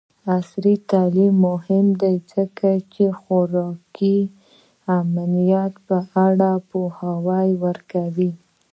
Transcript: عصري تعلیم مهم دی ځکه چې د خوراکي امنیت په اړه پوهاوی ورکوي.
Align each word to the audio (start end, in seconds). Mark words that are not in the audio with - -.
عصري 0.37 0.75
تعلیم 0.91 1.33
مهم 1.49 1.85
دی 2.01 2.15
ځکه 2.33 2.69
چې 2.93 3.03
د 3.09 3.17
خوراکي 3.21 4.17
امنیت 4.99 5.73
په 5.87 5.97
اړه 6.25 6.51
پوهاوی 6.69 7.49
ورکوي. 7.65 8.31